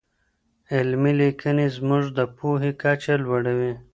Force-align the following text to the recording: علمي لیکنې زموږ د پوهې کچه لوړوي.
علمي 0.73 1.13
لیکنې 1.21 1.65
زموږ 1.77 2.03
د 2.17 2.19
پوهې 2.37 2.71
کچه 2.81 3.13
لوړوي. 3.23 3.73